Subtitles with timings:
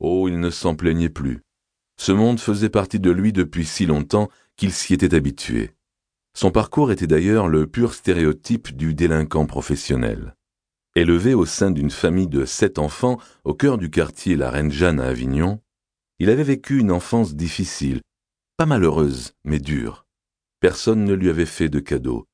[0.00, 1.42] Oh, il ne s'en plaignait plus.
[1.98, 5.72] Ce monde faisait partie de lui depuis si longtemps qu'il s'y était habitué.
[6.34, 10.34] Son parcours était d'ailleurs le pur stéréotype du délinquant professionnel.
[10.96, 15.00] Élevé au sein d'une famille de sept enfants au cœur du quartier La Reine Jeanne
[15.00, 15.60] à Avignon,
[16.18, 18.00] il avait vécu une enfance difficile,
[18.56, 20.06] pas malheureuse, mais dure.
[20.60, 22.26] Personne ne lui avait fait de cadeaux,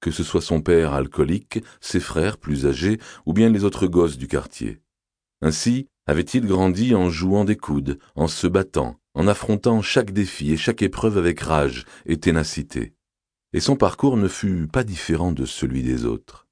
[0.00, 4.18] que ce soit son père alcoolique, ses frères plus âgés, ou bien les autres gosses
[4.18, 4.80] du quartier.
[5.40, 10.56] Ainsi avait-il grandi en jouant des coudes, en se battant, en affrontant chaque défi et
[10.56, 12.94] chaque épreuve avec rage et ténacité?
[13.52, 16.48] Et son parcours ne fut pas différent de celui des autres.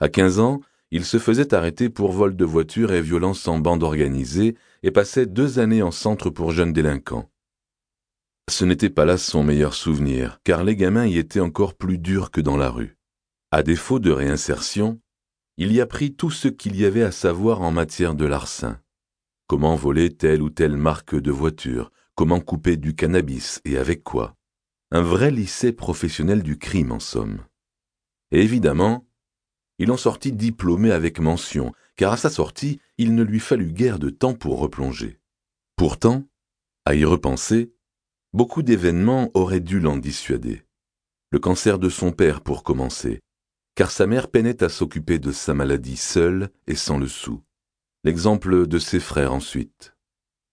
[0.00, 3.84] À quinze ans, il se faisait arrêter pour vol de voiture et violence en bande
[3.84, 7.30] organisée et passait deux années en centre pour jeunes délinquants.
[8.50, 12.32] Ce n'était pas là son meilleur souvenir, car les gamins y étaient encore plus durs
[12.32, 12.96] que dans la rue.
[13.52, 14.98] À défaut de réinsertion,
[15.58, 18.80] il y apprit tout ce qu'il y avait à savoir en matière de larcin.
[19.48, 24.34] Comment voler telle ou telle marque de voiture, comment couper du cannabis et avec quoi?
[24.90, 27.44] Un vrai lycée professionnel du crime en somme.
[28.32, 29.06] Et évidemment,
[29.78, 34.00] il en sortit diplômé avec mention, car à sa sortie, il ne lui fallut guère
[34.00, 35.20] de temps pour replonger.
[35.76, 36.24] Pourtant,
[36.84, 37.72] à y repenser,
[38.32, 40.64] beaucoup d'événements auraient dû l'en dissuader.
[41.30, 43.20] Le cancer de son père pour commencer,
[43.76, 47.42] car sa mère peinait à s'occuper de sa maladie seule et sans le sou.
[48.06, 49.96] L'exemple de ses frères ensuite.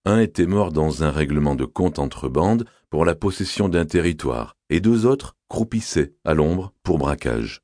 [0.04, 4.56] Un était mort dans un règlement de compte entre bandes pour la possession d'un territoire,
[4.70, 7.62] et deux autres croupissaient à l'ombre pour braquage.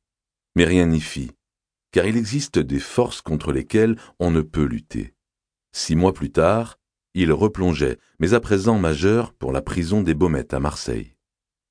[0.55, 1.33] Mais rien n'y fit,
[1.91, 5.13] car il existe des forces contre lesquelles on ne peut lutter.
[5.73, 6.79] Six mois plus tard,
[7.15, 11.17] il replongeait, mais à présent majeur, pour la prison des Baumettes à Marseille.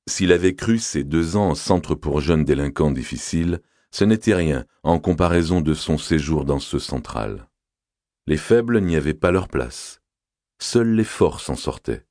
[0.10, 3.62] S'il avait cru ces deux ans en centre pour jeunes délinquants difficiles,
[3.92, 7.49] ce n'était rien en comparaison de son séjour dans ce central.
[8.30, 10.00] Les faibles n'y avaient pas leur place
[10.60, 12.06] seuls les forts s'en sortaient.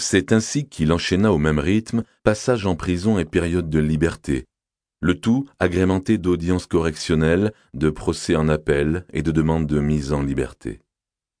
[0.00, 4.44] C'est ainsi qu'il enchaîna au même rythme passage en prison et période de liberté,
[5.00, 10.22] le tout agrémenté d'audiences correctionnelles, de procès en appel et de demandes de mise en
[10.22, 10.80] liberté.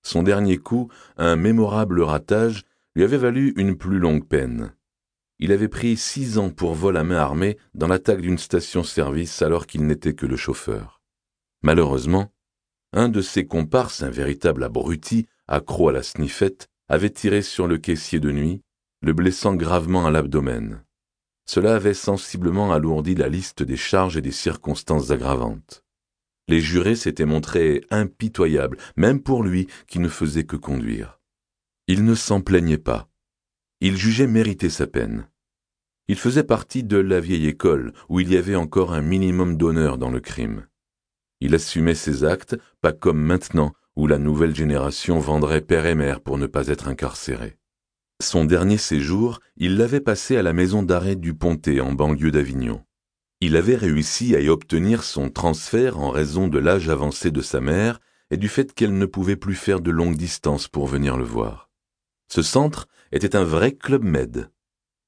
[0.02, 2.64] Son dernier coup, un mémorable ratage,
[2.96, 4.74] lui avait valu une plus longue peine.
[5.38, 9.68] Il avait pris six ans pour vol à main armée dans l'attaque d'une station-service alors
[9.68, 11.00] qu'il n'était que le chauffeur.
[11.62, 12.32] Malheureusement,
[12.92, 17.78] un de ses comparses, un véritable abruti, accro à la sniffette, avait tiré sur le
[17.78, 18.62] caissier de nuit,
[19.02, 20.82] le blessant gravement à l'abdomen.
[21.46, 25.84] Cela avait sensiblement alourdi la liste des charges et des circonstances aggravantes.
[26.48, 31.20] Les jurés s'étaient montrés impitoyables, même pour lui qui ne faisait que conduire.
[31.86, 33.08] Il ne s'en plaignait pas.
[33.80, 35.28] Il jugeait mériter sa peine.
[36.08, 39.98] Il faisait partie de la vieille école où il y avait encore un minimum d'honneur
[39.98, 40.66] dans le crime.
[41.40, 46.20] Il assumait ses actes, pas comme maintenant où la nouvelle génération vendrait père et mère
[46.20, 47.58] pour ne pas être incarcéré.
[48.20, 52.82] Son dernier séjour, il l'avait passé à la maison d'arrêt du Pontet en banlieue d'Avignon.
[53.40, 57.60] Il avait réussi à y obtenir son transfert en raison de l'âge avancé de sa
[57.60, 58.00] mère
[58.30, 61.70] et du fait qu'elle ne pouvait plus faire de longues distances pour venir le voir.
[62.28, 64.50] Ce centre était un vrai club med.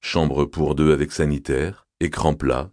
[0.00, 2.70] Chambre pour deux avec sanitaire, écran plat,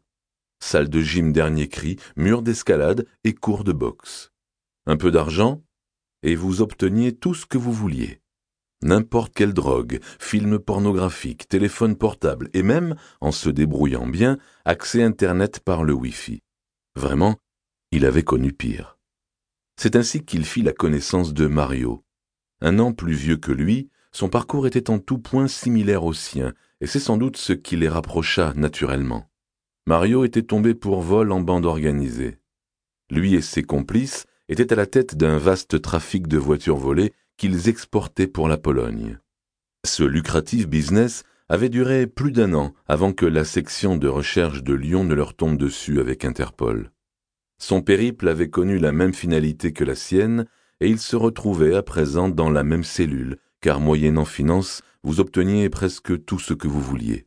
[0.59, 4.31] salle de gym dernier cri, mur d'escalade et cours de boxe.
[4.85, 5.61] Un peu d'argent
[6.23, 8.21] et vous obteniez tout ce que vous vouliez.
[8.83, 15.59] N'importe quelle drogue, film pornographique, téléphone portable et même, en se débrouillant bien, accès Internet
[15.61, 16.41] par le Wi-Fi.
[16.95, 17.37] Vraiment,
[17.91, 18.97] il avait connu pire.
[19.79, 22.03] C'est ainsi qu'il fit la connaissance de Mario.
[22.61, 26.53] Un an plus vieux que lui, son parcours était en tout point similaire au sien,
[26.81, 29.29] et c'est sans doute ce qui les rapprocha naturellement.
[29.87, 32.39] Mario était tombé pour vol en bande organisée.
[33.09, 37.69] Lui et ses complices étaient à la tête d'un vaste trafic de voitures volées qu'ils
[37.69, 39.17] exportaient pour la Pologne.
[39.85, 44.73] Ce lucratif business avait duré plus d'un an avant que la section de recherche de
[44.73, 46.91] Lyon ne leur tombe dessus avec Interpol.
[47.57, 50.47] Son périple avait connu la même finalité que la sienne,
[50.81, 55.69] et il se retrouvait à présent dans la même cellule, car moyennant finance, vous obteniez
[55.69, 57.26] presque tout ce que vous vouliez.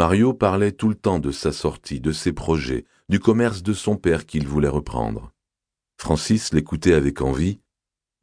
[0.00, 3.96] Mario parlait tout le temps de sa sortie, de ses projets, du commerce de son
[3.96, 5.30] père qu'il voulait reprendre.
[5.98, 7.60] Francis l'écoutait avec envie,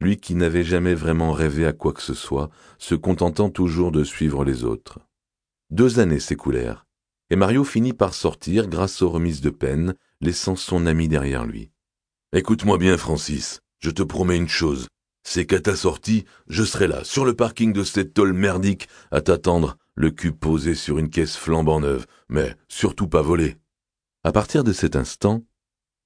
[0.00, 4.02] lui qui n'avait jamais vraiment rêvé à quoi que ce soit, se contentant toujours de
[4.02, 4.98] suivre les autres.
[5.70, 6.84] Deux années s'écoulèrent,
[7.30, 11.70] et Mario finit par sortir grâce aux remises de peine, laissant son ami derrière lui.
[12.32, 14.88] Écoute-moi bien, Francis, je te promets une chose,
[15.22, 19.20] c'est qu'à ta sortie, je serai là, sur le parking de cette tôle merdique, à
[19.20, 23.56] t'attendre, le cul posé sur une caisse flambant neuve, mais surtout pas volée.
[24.22, 25.42] À partir de cet instant,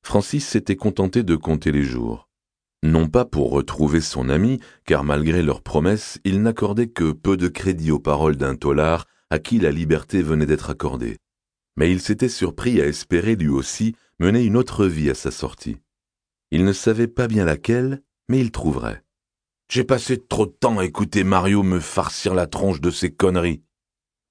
[0.03, 2.31] Francis s'était contenté de compter les jours.
[2.83, 7.49] Non pas pour retrouver son ami, car malgré leurs promesses, il n'accordait que peu de
[7.49, 11.19] crédit aux paroles d'un tolard à qui la liberté venait d'être accordée.
[11.77, 15.77] Mais il s'était surpris à espérer lui aussi mener une autre vie à sa sortie.
[16.51, 19.05] Il ne savait pas bien laquelle, mais il trouverait.
[19.69, 23.63] J'ai passé trop de temps à écouter Mario me farcir la tronche de ses conneries,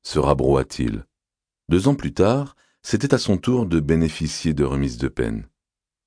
[0.04, 1.06] se rabroua-t-il.
[1.70, 5.48] Deux ans plus tard, c'était à son tour de bénéficier de remises de peine.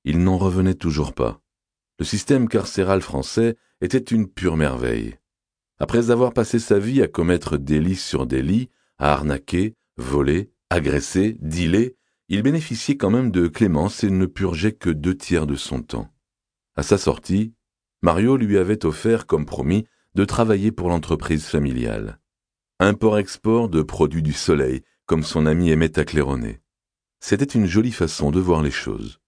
[0.04, 1.40] Il n'en revenait toujours pas.
[1.98, 5.16] Le système carcéral français était une pure merveille.
[5.78, 8.68] Après avoir passé sa vie à commettre délit sur délit,
[8.98, 11.96] à arnaquer, voler, agresser, dealer,
[12.28, 16.12] il bénéficiait quand même de clémence et ne purgeait que deux tiers de son temps.
[16.76, 17.54] À sa sortie,
[18.02, 22.18] Mario lui avait offert, comme promis, de travailler pour l'entreprise familiale.
[22.86, 26.60] Import-export de produits du soleil, comme son ami aimait à claironner.
[27.18, 29.20] C'était une jolie façon de voir les choses.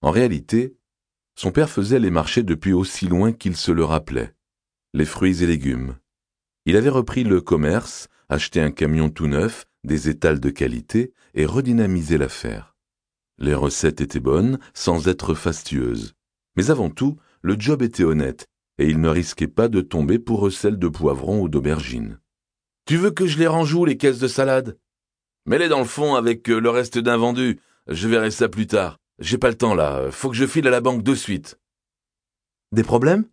[0.00, 0.76] En réalité,
[1.34, 4.32] son père faisait les marchés depuis aussi loin qu'il se le rappelait.
[4.92, 5.96] Les fruits et légumes.
[6.66, 11.46] Il avait repris le commerce, acheté un camion tout neuf, des étals de qualité et
[11.46, 12.76] redynamisé l'affaire.
[13.38, 16.14] Les recettes étaient bonnes, sans être fastueuses.
[16.54, 18.46] Mais avant tout, le job était honnête,
[18.78, 22.20] et il ne risquait pas de tomber pour recel de poivrons ou d'aubergines.
[22.86, 24.78] Tu veux que je les range où, les caisses de salade?
[25.46, 27.60] Mets-les dans le fond avec euh, le reste d'un vendu.
[27.86, 28.98] Je verrai ça plus tard.
[29.18, 30.10] J'ai pas le temps là.
[30.10, 31.58] Faut que je file à la banque de suite.
[32.72, 33.26] Des problèmes?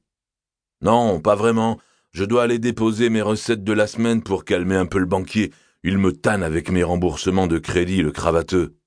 [0.81, 1.79] Non, pas vraiment.
[2.11, 5.53] Je dois aller déposer mes recettes de la semaine pour calmer un peu le banquier.
[5.83, 8.77] Il me tanne avec mes remboursements de crédit, le cravateux.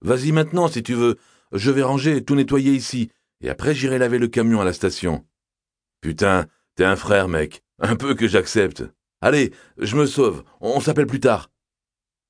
[0.00, 1.16] Vas-y maintenant si tu veux.
[1.52, 3.10] Je vais ranger et tout nettoyer ici,
[3.40, 5.24] et après j'irai laver le camion à la station.
[6.00, 7.62] Putain, t'es un frère, mec.
[7.78, 8.84] Un peu que j'accepte.
[9.24, 10.44] Allez, je me sauve.
[10.60, 11.50] On s'appelle plus tard.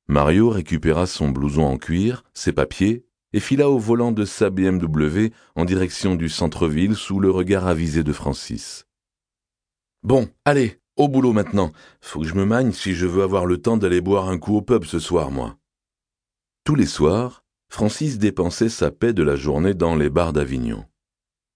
[0.07, 5.31] Mario récupéra son blouson en cuir, ses papiers, et fila au volant de sa BMW
[5.57, 8.87] en direction du centre-ville sous le regard avisé de Francis.
[10.05, 11.73] Bon, allez, au boulot maintenant.
[12.01, 14.57] Faut que je me magne si je veux avoir le temps d'aller boire un coup
[14.57, 15.59] au pub ce soir, moi.
[16.63, 20.85] Tous les soirs, Francis dépensait sa paix de la journée dans les bars d'Avignon.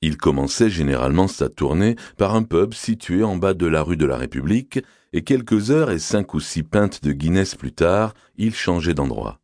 [0.00, 4.06] Il commençait généralement sa tournée par un pub situé en bas de la rue de
[4.06, 4.80] la République,
[5.12, 9.40] et quelques heures et cinq ou six pintes de Guinness plus tard, il changeait d'endroit.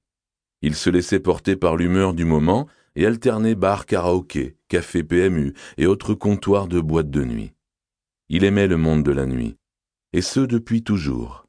[0.62, 5.87] Il se laissait porter par l'humeur du moment et alternait bar karaoké, café PMU et
[5.87, 7.53] autres comptoirs de boîtes de nuit.
[8.29, 9.56] Il aimait le monde de la nuit,
[10.12, 11.49] et ce depuis toujours.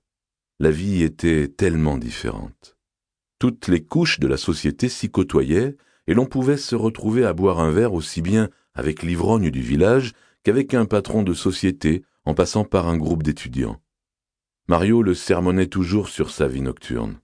[0.60, 2.78] La vie était tellement différente.
[3.40, 7.60] Toutes les couches de la société s'y côtoyaient, et l'on pouvait se retrouver à boire
[7.60, 10.14] un verre aussi bien avec l'ivrogne du village
[10.44, 13.82] qu'avec un patron de société en passant par un groupe d'étudiants.
[14.68, 17.20] Mario le sermonnait toujours sur sa vie nocturne.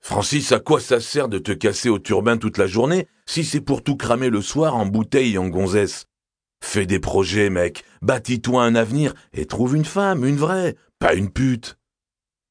[0.00, 3.60] Francis, à quoi ça sert de te casser au turbin toute la journée si c'est
[3.60, 6.06] pour tout cramer le soir en bouteille et en gonzesse?
[6.62, 11.30] Fais des projets, mec, bâtis-toi un avenir et trouve une femme, une vraie, pas une
[11.30, 11.78] pute.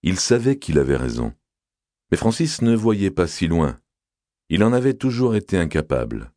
[0.03, 1.33] Il savait qu'il avait raison.
[2.11, 3.79] Mais Francis ne voyait pas si loin.
[4.49, 6.31] Il en avait toujours été incapable.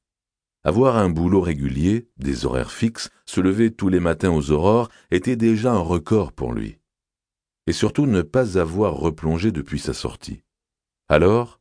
[0.63, 5.37] Avoir un boulot régulier, des horaires fixes, se lever tous les matins aux aurores était
[5.37, 6.79] déjà un record pour lui.
[7.67, 10.43] Et surtout ne pas avoir replongé depuis sa sortie.
[11.09, 11.61] Alors,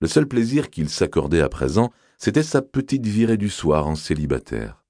[0.00, 4.84] le seul plaisir qu'il s'accordait à présent, c'était sa petite virée du soir en célibataire.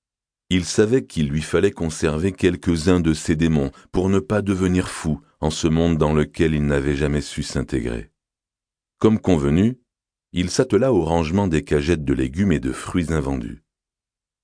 [0.48, 5.20] Il savait qu'il lui fallait conserver quelques-uns de ses démons pour ne pas devenir fou
[5.40, 8.10] en ce monde dans lequel il n'avait jamais su s'intégrer.
[8.98, 9.78] Comme convenu,
[10.36, 13.62] il s'attela au rangement des cagettes de légumes et de fruits invendus.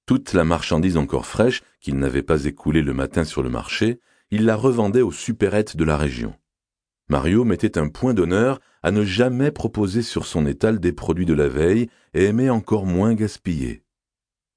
[0.06, 3.98] Toute la marchandise encore fraîche, qu'il n'avait pas écoulée le matin sur le marché,
[4.30, 6.34] il la revendait aux supérettes de la région.
[7.08, 11.34] Mario mettait un point d'honneur à ne jamais proposer sur son étal des produits de
[11.34, 13.82] la veille et aimait encore moins gaspiller.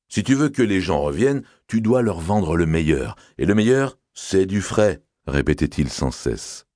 [0.09, 3.15] Si tu veux que les gens reviennent, tu dois leur vendre le meilleur.
[3.39, 6.67] Et le meilleur, c'est du frais, répétait-il sans cesse.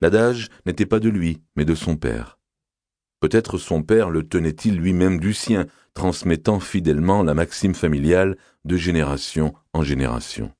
[0.00, 2.35] L'adage n'était pas de lui, mais de son père.
[3.20, 9.54] Peut-être son père le tenait-il lui-même du sien, transmettant fidèlement la maxime familiale de génération
[9.72, 10.52] en génération.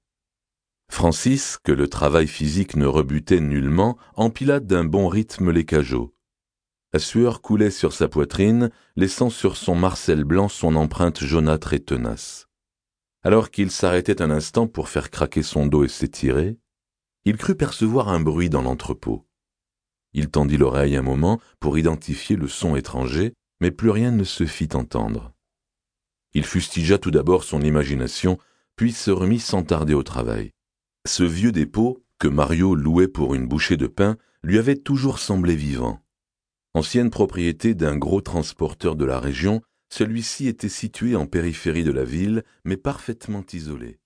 [0.88, 6.14] Francis, que le travail physique ne rebutait nullement, empila d'un bon rythme les cajots.
[6.92, 11.80] La sueur coulait sur sa poitrine, laissant sur son marcel blanc son empreinte jaunâtre et
[11.80, 12.48] tenace.
[13.22, 16.56] Alors qu'il s'arrêtait un instant pour faire craquer son dos et s'étirer,
[17.24, 19.26] il crut percevoir un bruit dans l'entrepôt.
[20.16, 24.46] Il tendit l'oreille un moment pour identifier le son étranger, mais plus rien ne se
[24.46, 25.34] fit entendre.
[26.32, 28.38] Il fustigea tout d'abord son imagination,
[28.76, 30.52] puis se remit sans tarder au travail.
[31.06, 35.54] Ce vieux dépôt, que Mario louait pour une bouchée de pain, lui avait toujours semblé
[35.54, 36.00] vivant.
[36.72, 42.04] Ancienne propriété d'un gros transporteur de la région, Celui-ci était situé en périphérie de la
[42.04, 44.00] ville, mais parfaitement isolé.